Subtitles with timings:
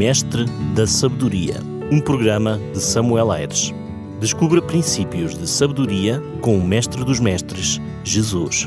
[0.00, 1.56] Mestre da Sabedoria,
[1.92, 3.70] um programa de Samuel Aires.
[4.18, 8.66] Descubra princípios de sabedoria com o Mestre dos Mestres, Jesus.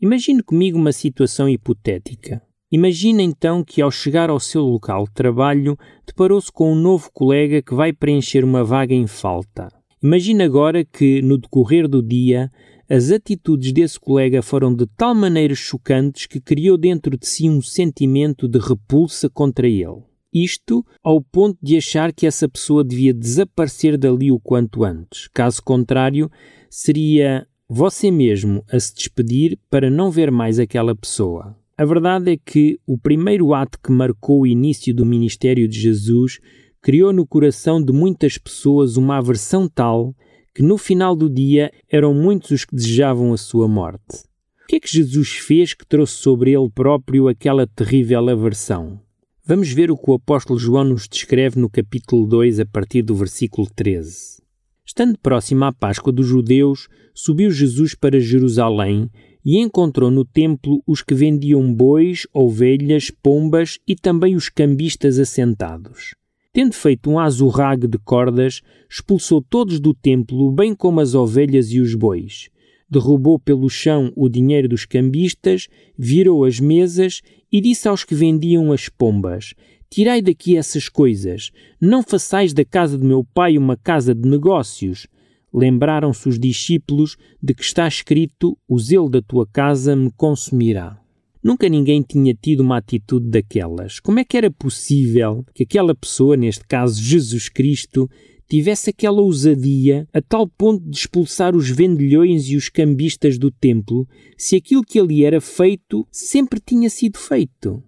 [0.00, 2.40] Imagine comigo uma situação hipotética.
[2.70, 5.76] Imagine então que, ao chegar ao seu local de trabalho,
[6.06, 9.66] deparou-se com um novo colega que vai preencher uma vaga em falta.
[10.00, 12.48] Imagine agora que, no decorrer do dia,
[12.88, 17.62] as atitudes desse colega foram de tal maneira chocantes que criou dentro de si um
[17.62, 20.02] sentimento de repulsa contra ele.
[20.32, 25.28] Isto ao ponto de achar que essa pessoa devia desaparecer dali o quanto antes.
[25.28, 26.30] Caso contrário,
[26.70, 31.56] seria você mesmo a se despedir para não ver mais aquela pessoa.
[31.76, 36.38] A verdade é que o primeiro ato que marcou o início do ministério de Jesus
[36.80, 40.14] criou no coração de muitas pessoas uma aversão tal
[40.54, 44.24] que no final do dia eram muitos os que desejavam a sua morte.
[44.64, 49.00] O que é que Jesus fez que trouxe sobre ele próprio aquela terrível aversão?
[49.44, 53.14] Vamos ver o que o apóstolo João nos descreve no capítulo 2, a partir do
[53.14, 54.40] versículo 13.
[54.86, 59.10] Estando próxima à Páscoa dos judeus, subiu Jesus para Jerusalém
[59.44, 66.14] e encontrou no templo os que vendiam bois, ovelhas, pombas e também os cambistas assentados.
[66.54, 71.80] Tendo feito um azurrague de cordas, expulsou todos do templo, bem como as ovelhas e
[71.80, 72.50] os bois.
[72.90, 78.70] Derrubou pelo chão o dinheiro dos cambistas, virou as mesas e disse aos que vendiam
[78.70, 79.54] as pombas:
[79.88, 85.06] Tirai daqui essas coisas, não façais da casa de meu pai uma casa de negócios.
[85.54, 91.01] Lembraram-se os discípulos de que está escrito: O zelo da tua casa me consumirá.
[91.42, 93.98] Nunca ninguém tinha tido uma atitude daquelas.
[93.98, 98.08] Como é que era possível que aquela pessoa, neste caso Jesus Cristo,
[98.48, 104.06] tivesse aquela ousadia a tal ponto de expulsar os vendilhões e os cambistas do templo,
[104.36, 107.82] se aquilo que ali era feito sempre tinha sido feito?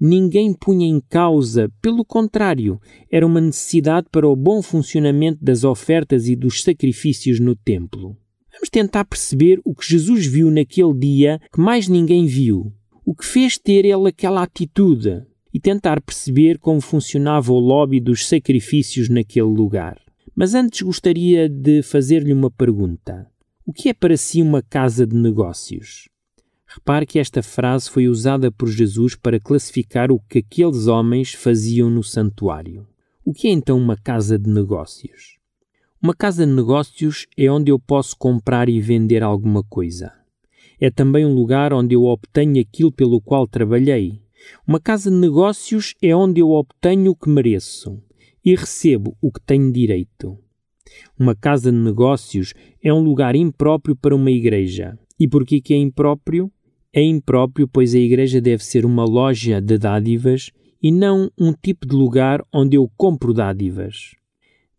[0.00, 6.28] ninguém punha em causa, pelo contrário, era uma necessidade para o bom funcionamento das ofertas
[6.28, 8.16] e dos sacrifícios no templo.
[8.52, 12.72] Vamos tentar perceber o que Jesus viu naquele dia que mais ninguém viu.
[13.10, 18.28] O que fez ter ele aquela atitude e tentar perceber como funcionava o lobby dos
[18.28, 19.98] sacrifícios naquele lugar.
[20.36, 23.26] Mas antes gostaria de fazer-lhe uma pergunta.
[23.64, 26.10] O que é para si uma casa de negócios?
[26.66, 31.88] Repare que esta frase foi usada por Jesus para classificar o que aqueles homens faziam
[31.88, 32.86] no santuário.
[33.24, 35.38] O que é então uma casa de negócios?
[36.02, 40.12] Uma casa de negócios é onde eu posso comprar e vender alguma coisa.
[40.80, 44.20] É também um lugar onde eu obtenho aquilo pelo qual trabalhei.
[44.66, 48.00] Uma casa de negócios é onde eu obtenho o que mereço
[48.44, 50.38] e recebo o que tenho direito.
[51.18, 54.98] Uma casa de negócios é um lugar impróprio para uma igreja.
[55.18, 56.50] E por que é impróprio?
[56.92, 60.50] É impróprio, pois a igreja deve ser uma loja de dádivas
[60.82, 64.14] e não um tipo de lugar onde eu compro dádivas.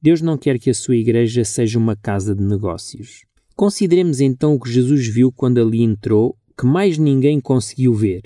[0.01, 3.25] Deus não quer que a sua igreja seja uma casa de negócios.
[3.59, 8.21] Consideremos então o que Jesus viu quando ali entrou, que mais ninguém conseguiu ver.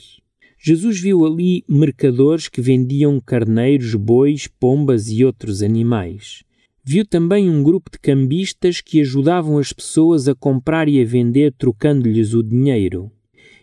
[0.63, 6.43] Jesus viu ali mercadores que vendiam carneiros, bois, pombas e outros animais.
[6.85, 11.51] Viu também um grupo de cambistas que ajudavam as pessoas a comprar e a vender
[11.57, 13.11] trocando-lhes o dinheiro.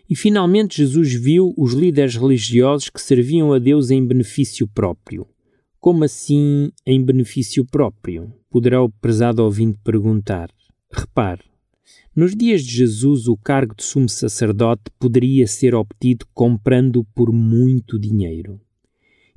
[0.09, 5.25] E finalmente Jesus viu os líderes religiosos que serviam a Deus em benefício próprio.
[5.79, 8.29] Como assim em benefício próprio?
[8.49, 10.49] Poderá o prezado ouvinte perguntar.
[10.91, 11.50] Repare,
[12.15, 17.97] nos dias de Jesus o cargo de sumo sacerdote poderia ser obtido comprando por muito
[17.97, 18.59] dinheiro.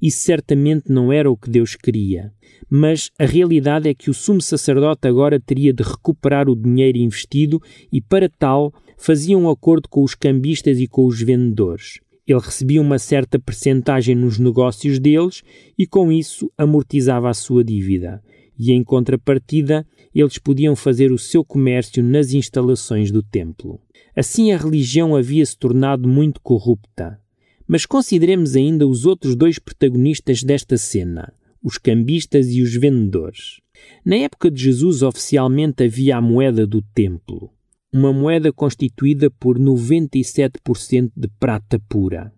[0.02, 2.32] Isso certamente não era o que Deus queria,
[2.68, 7.62] mas a realidade é que o sumo sacerdote agora teria de recuperar o dinheiro investido
[7.92, 12.00] e, para tal, fazia um acordo com os cambistas e com os vendedores.
[12.26, 15.42] Ele recebia uma certa percentagem nos negócios deles
[15.78, 18.20] e, com isso, amortizava a sua dívida.
[18.58, 23.80] E, em contrapartida, eles podiam fazer o seu comércio nas instalações do templo.
[24.14, 27.20] Assim, a religião havia se tornado muito corrupta.
[27.66, 31.32] Mas consideremos ainda os outros dois protagonistas desta cena,
[31.62, 33.60] os cambistas e os vendedores.
[34.04, 37.54] Na época de Jesus, oficialmente havia a moeda do templo
[37.94, 42.32] uma moeda constituída por 97% de prata pura,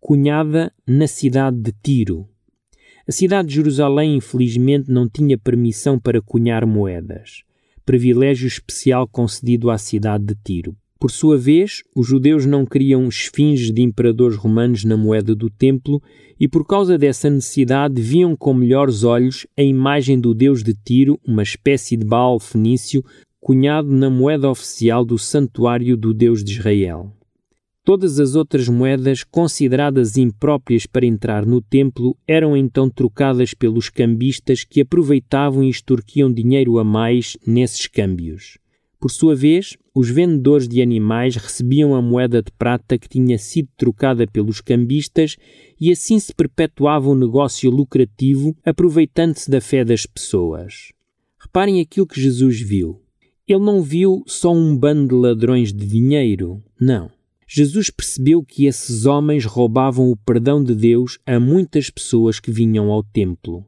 [0.00, 2.26] cunhada na cidade de Tiro.
[3.06, 7.42] A cidade de Jerusalém, infelizmente, não tinha permissão para cunhar moedas,
[7.84, 10.74] privilégio especial concedido à cidade de Tiro.
[10.98, 16.02] Por sua vez, os judeus não queriam esfinges de imperadores romanos na moeda do templo
[16.40, 21.20] e, por causa dessa necessidade, viam com melhores olhos a imagem do deus de Tiro,
[21.26, 23.04] uma espécie de Baal fenício,
[23.38, 27.12] cunhado na moeda oficial do santuário do Deus de Israel.
[27.84, 34.64] Todas as outras moedas consideradas impróprias para entrar no templo eram então trocadas pelos cambistas
[34.64, 38.56] que aproveitavam e extorquiam dinheiro a mais nesses câmbios.
[38.98, 43.68] Por sua vez, os vendedores de animais recebiam a moeda de prata que tinha sido
[43.76, 45.36] trocada pelos cambistas
[45.78, 50.90] e assim se perpetuava um negócio lucrativo aproveitando-se da fé das pessoas.
[51.38, 53.02] Reparem aquilo que Jesus viu.
[53.46, 57.10] Ele não viu só um bando de ladrões de dinheiro, não.
[57.46, 62.90] Jesus percebeu que esses homens roubavam o perdão de Deus a muitas pessoas que vinham
[62.90, 63.64] ao templo.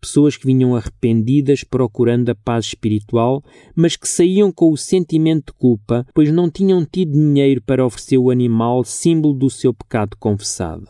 [0.00, 3.44] Pessoas que vinham arrependidas procurando a paz espiritual,
[3.76, 8.16] mas que saíam com o sentimento de culpa, pois não tinham tido dinheiro para oferecer
[8.16, 10.88] o animal, símbolo do seu pecado confessado.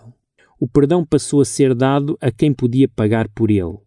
[0.61, 3.79] O perdão passou a ser dado a quem podia pagar por ele.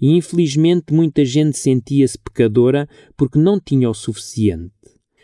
[0.00, 4.72] E infelizmente muita gente sentia-se pecadora porque não tinha o suficiente.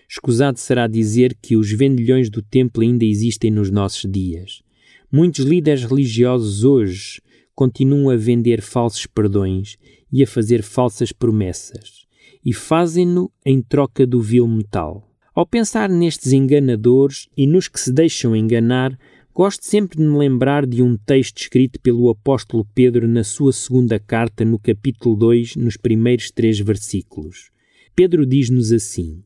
[0.09, 4.63] Escusado será dizer que os vendilhões do templo ainda existem nos nossos dias.
[5.11, 7.21] Muitos líderes religiosos hoje
[7.55, 9.77] continuam a vender falsos perdões
[10.13, 12.07] e a fazer falsas promessas,
[12.45, 15.11] e fazem-no em troca do vil metal.
[15.35, 18.99] Ao pensar nestes enganadores e nos que se deixam enganar,
[19.35, 23.99] gosto sempre de me lembrar de um texto escrito pelo apóstolo Pedro na sua segunda
[23.99, 27.51] carta, no capítulo 2, nos primeiros três versículos.
[27.95, 29.23] Pedro diz-nos assim: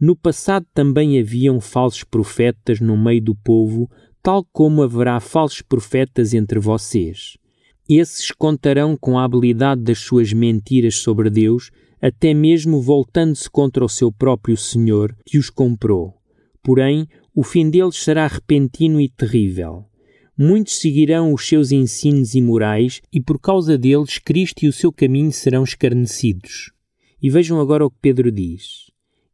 [0.00, 3.90] no passado também haviam falsos profetas no meio do povo,
[4.22, 7.36] tal como haverá falsos profetas entre vocês.
[7.86, 11.70] Esses contarão com a habilidade das suas mentiras sobre Deus,
[12.00, 16.14] até mesmo voltando-se contra o seu próprio Senhor, que os comprou.
[16.62, 19.84] Porém, o fim deles será repentino e terrível.
[20.36, 25.32] Muitos seguirão os seus ensinos imorais e por causa deles Cristo e o seu caminho
[25.32, 26.72] serão escarnecidos.
[27.22, 28.89] E vejam agora o que Pedro diz.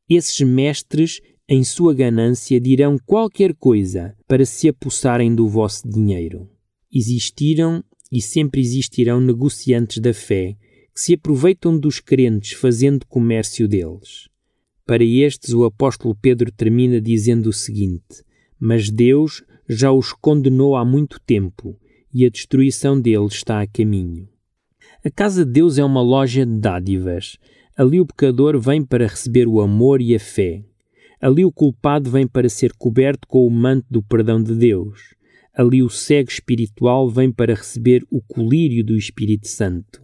[0.08, 6.48] Esses mestres, em sua ganância, dirão qualquer coisa para se apossarem do vosso dinheiro.
[6.92, 10.56] Existiram e sempre existirão negociantes da fé
[10.94, 14.28] que se aproveitam dos crentes fazendo comércio deles.
[14.86, 18.22] Para estes, o apóstolo Pedro termina dizendo o seguinte:
[18.58, 21.76] Mas Deus já os condenou há muito tempo
[22.14, 24.28] e a destruição deles está a caminho.
[25.04, 27.36] A casa de Deus é uma loja de dádivas.
[27.76, 30.64] Ali o pecador vem para receber o amor e a fé.
[31.20, 35.14] Ali o culpado vem para ser coberto com o manto do perdão de Deus.
[35.54, 40.02] Ali o cego espiritual vem para receber o colírio do Espírito Santo.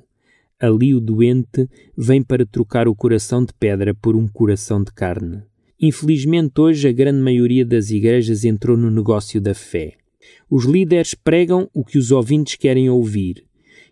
[0.61, 1.67] Ali o doente
[1.97, 5.43] vem para trocar o coração de pedra por um coração de carne.
[5.81, 9.95] Infelizmente, hoje a grande maioria das igrejas entrou no negócio da fé.
[10.49, 13.47] Os líderes pregam o que os ouvintes querem ouvir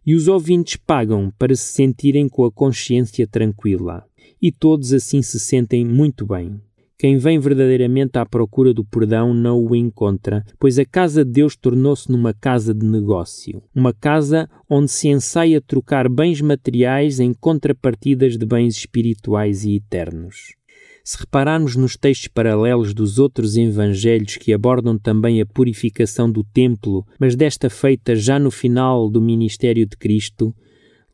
[0.04, 4.04] e os ouvintes pagam para se sentirem com a consciência tranquila.
[4.40, 6.60] E todos assim se sentem muito bem.
[7.00, 11.56] Quem vem verdadeiramente à procura do perdão não o encontra, pois a casa de Deus
[11.56, 18.36] tornou-se numa casa de negócio, uma casa onde se ensaia trocar bens materiais em contrapartidas
[18.36, 20.59] de bens espirituais e eternos.
[21.02, 27.06] Se repararmos nos textos paralelos dos outros evangelhos que abordam também a purificação do templo,
[27.18, 30.54] mas desta feita já no final do ministério de Cristo,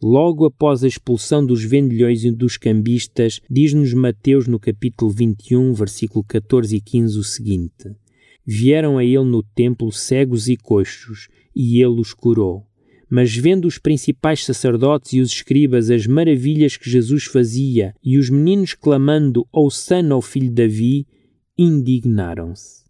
[0.03, 6.25] logo após a expulsão dos vendilhões e dos cambistas, diz-nos Mateus no capítulo 21, versículo
[6.25, 7.97] 14 e 15 o seguinte:
[8.45, 12.66] Vieram a ele no templo cegos e coxos, e ele os curou.
[13.09, 18.29] Mas vendo os principais sacerdotes e os escribas as maravilhas que Jesus fazia e os
[18.29, 21.07] meninos clamando Ouçana ao filho Davi,
[21.57, 22.85] indignaram-se.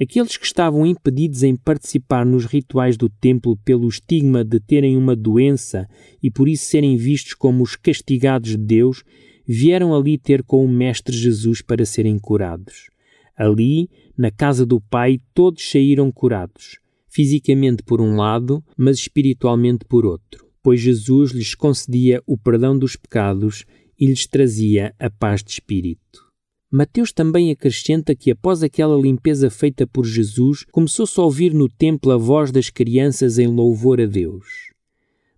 [0.00, 5.16] Aqueles que estavam impedidos em participar nos rituais do templo pelo estigma de terem uma
[5.16, 5.88] doença
[6.22, 9.02] e por isso serem vistos como os castigados de Deus,
[9.44, 12.90] vieram ali ter com o Mestre Jesus para serem curados.
[13.36, 16.78] Ali, na casa do Pai, todos saíram curados
[17.18, 22.94] fisicamente por um lado, mas espiritualmente por outro, pois Jesus lhes concedia o perdão dos
[22.94, 23.64] pecados
[23.98, 26.24] e lhes trazia a paz de espírito.
[26.70, 32.12] Mateus também acrescenta que após aquela limpeza feita por Jesus, começou-se a ouvir no templo
[32.12, 34.46] a voz das crianças em louvor a Deus.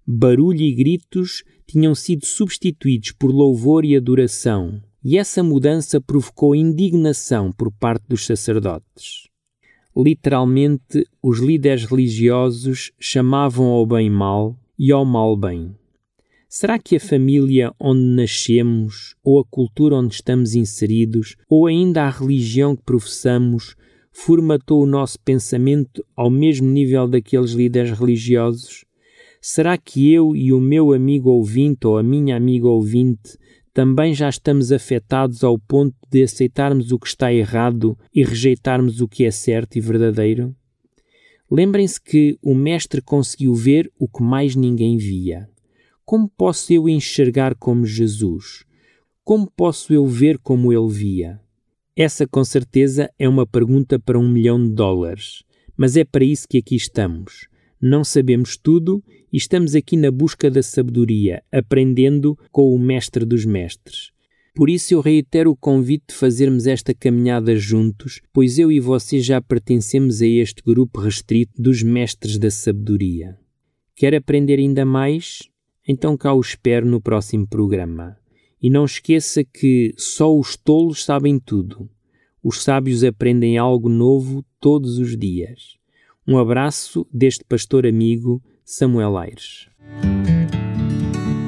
[0.07, 7.51] Barulho e gritos tinham sido substituídos por louvor e adoração, e essa mudança provocou indignação
[7.51, 9.30] por parte dos sacerdotes.
[9.97, 15.75] Literalmente, os líderes religiosos chamavam ao bem mal e ao mal bem.
[16.49, 22.11] Será que a família onde nascemos, ou a cultura onde estamos inseridos, ou ainda a
[22.11, 23.77] religião que professamos,
[24.13, 28.85] formatou o nosso pensamento ao mesmo nível daqueles líderes religiosos?
[29.41, 33.39] Será que eu e o meu amigo ouvinte ou a minha amiga ouvinte
[33.81, 39.09] também já estamos afetados ao ponto de aceitarmos o que está errado e rejeitarmos o
[39.09, 40.55] que é certo e verdadeiro?
[41.51, 45.49] Lembrem-se que o Mestre conseguiu ver o que mais ninguém via.
[46.05, 48.67] Como posso eu enxergar como Jesus?
[49.25, 51.41] Como posso eu ver como ele via?
[51.97, 55.43] Essa, com certeza, é uma pergunta para um milhão de dólares.
[55.75, 57.49] Mas é para isso que aqui estamos.
[57.81, 63.47] Não sabemos tudo e estamos aqui na busca da sabedoria, aprendendo com o Mestre dos
[63.47, 64.11] Mestres.
[64.55, 69.19] Por isso eu reitero o convite de fazermos esta caminhada juntos, pois eu e você
[69.21, 73.39] já pertencemos a este grupo restrito dos Mestres da Sabedoria.
[73.97, 75.49] Quer aprender ainda mais?
[75.89, 78.19] Então cá o espero no próximo programa.
[78.61, 81.89] E não esqueça que só os tolos sabem tudo.
[82.43, 85.80] Os sábios aprendem algo novo todos os dias.
[86.27, 89.69] Um abraço deste pastor amigo Samuel Aires.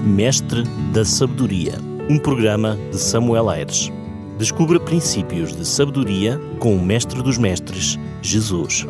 [0.04, 0.62] Mestre
[0.92, 1.74] da Sabedoria,
[2.08, 3.90] um programa de Samuel Aires.
[4.38, 8.86] Descubra princípios de sabedoria com o Mestre dos Mestres, Jesus.